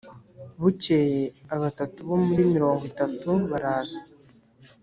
Bukeye 0.61 1.23
abatatu 1.55 1.97
bo 2.07 2.17
muri 2.25 2.41
mirongo 2.53 2.81
itatu 2.91 3.29
baraza 3.49 3.99